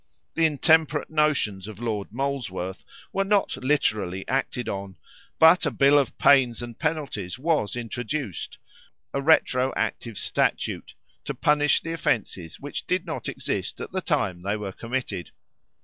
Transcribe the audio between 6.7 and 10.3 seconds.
penalties was introduced a retro active